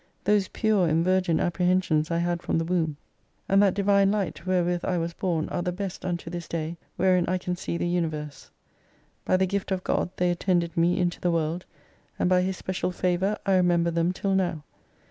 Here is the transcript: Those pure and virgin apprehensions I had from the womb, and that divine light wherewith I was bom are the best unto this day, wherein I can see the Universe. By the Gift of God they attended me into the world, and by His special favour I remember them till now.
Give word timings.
Those 0.23 0.47
pure 0.47 0.87
and 0.87 1.05
virgin 1.05 1.39
apprehensions 1.39 2.09
I 2.09 2.17
had 2.17 2.41
from 2.41 2.57
the 2.57 2.65
womb, 2.65 2.97
and 3.47 3.61
that 3.61 3.75
divine 3.75 4.09
light 4.11 4.47
wherewith 4.47 4.83
I 4.83 4.97
was 4.97 5.13
bom 5.13 5.47
are 5.51 5.61
the 5.61 5.71
best 5.71 6.03
unto 6.03 6.27
this 6.27 6.47
day, 6.47 6.75
wherein 6.95 7.27
I 7.29 7.37
can 7.37 7.55
see 7.55 7.77
the 7.77 7.87
Universe. 7.87 8.49
By 9.25 9.37
the 9.37 9.45
Gift 9.45 9.71
of 9.71 9.83
God 9.83 10.09
they 10.17 10.31
attended 10.31 10.75
me 10.75 10.97
into 10.99 11.21
the 11.21 11.29
world, 11.29 11.67
and 12.17 12.27
by 12.31 12.41
His 12.41 12.57
special 12.57 12.89
favour 12.91 13.37
I 13.45 13.53
remember 13.53 13.91
them 13.91 14.11
till 14.11 14.33
now. 14.33 14.63